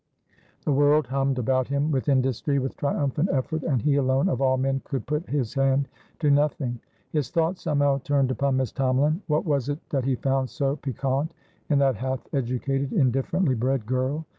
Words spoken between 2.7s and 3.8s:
triumphant effort;